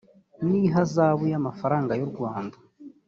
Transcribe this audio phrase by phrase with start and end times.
[0.47, 2.57] n ihazabu y amafaranga y u rwanda